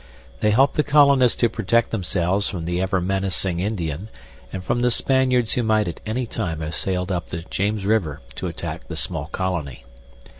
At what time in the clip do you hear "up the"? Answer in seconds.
7.11-7.43